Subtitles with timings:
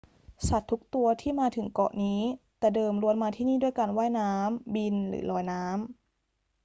[0.47, 2.21] สัตว์ทุกตัวที่มาถึงเกาะนี้
[2.59, 5.75] แต่เดิมล้วนมาที่นี่ด้วยการว่ายน้ำ บิน หรือลอยน้ำ